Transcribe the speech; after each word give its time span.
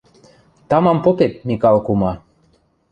—Тамам 0.69 0.97
попет, 1.03 1.33
Микал 1.47 1.77
кума... 1.85 2.11